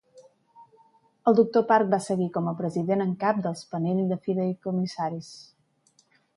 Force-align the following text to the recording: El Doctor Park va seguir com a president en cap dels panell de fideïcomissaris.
El 1.31 1.37
Doctor 1.39 1.65
Park 1.73 1.91
va 1.91 1.99
seguir 2.07 2.29
com 2.39 2.49
a 2.51 2.55
president 2.63 3.05
en 3.07 3.13
cap 3.27 3.45
dels 3.45 3.63
panell 3.77 4.03
de 4.15 4.21
fideïcomissaris. 4.27 5.33